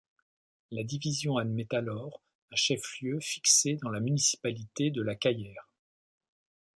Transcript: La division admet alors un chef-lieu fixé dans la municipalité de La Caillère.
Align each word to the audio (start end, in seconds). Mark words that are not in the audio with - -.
La 0.71 0.83
division 0.83 1.37
admet 1.37 1.67
alors 1.75 2.23
un 2.51 2.55
chef-lieu 2.55 3.19
fixé 3.21 3.75
dans 3.83 3.91
la 3.91 3.99
municipalité 3.99 4.89
de 4.89 5.03
La 5.03 5.13
Caillère. 5.13 5.69